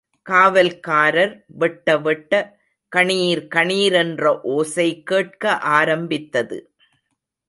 [0.25, 2.33] காவல்காரர் வெட்ட வெட்ட
[2.91, 5.43] கணீர் கணீர் என்ற ஓசை கேட்க
[5.79, 6.59] ஆரம்பித்தது.